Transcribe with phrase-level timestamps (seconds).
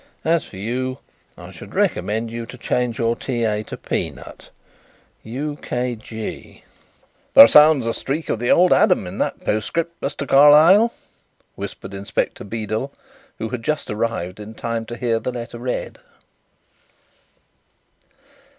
[0.25, 0.97] As for you,
[1.37, 3.63] I should recommend you to change your T.A.
[3.65, 4.49] to 'Peanut.'
[5.23, 6.63] "U.K.G."
[7.35, 10.27] "There sounds a streak of the old Adam in that postscript, Mr.
[10.27, 10.91] Carlyle,"
[11.53, 12.91] whispered Inspector Beedel,
[13.37, 15.99] who had just arrived in time to hear the letter read.